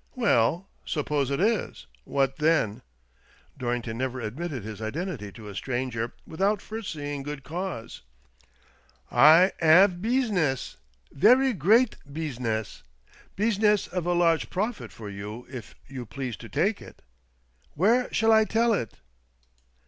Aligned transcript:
"Well— 0.16 0.68
suppose 0.94 1.30
it 1.30 1.38
is, 1.38 1.86
what 2.02 2.38
then?" 2.38 2.82
Dorrington 3.56 3.98
never 3.98 4.18
admitted 4.18 4.64
his 4.64 4.82
identity 4.82 5.30
to 5.30 5.46
a 5.46 5.54
stranger 5.54 6.12
without 6.26 6.60
first 6.60 6.92
seeing 6.92 7.22
good 7.22 7.44
cause." 7.44 8.02
I 9.12 9.52
'ave 9.62 9.94
beesness— 9.98 10.74
very 11.12 11.52
great 11.52 11.94
beesness; 12.12 12.82
beesness 13.36 13.86
of 13.86 14.06
a 14.06 14.12
large 14.12 14.50
profit 14.50 14.90
for 14.90 15.08
you 15.08 15.46
if 15.48 15.76
you 15.86 16.04
please 16.04 16.34
to 16.38 16.48
take 16.48 16.82
it. 16.82 17.00
Where 17.74 18.12
shall 18.12 18.32
I 18.32 18.42
tell 18.44 18.72
it 18.74 18.94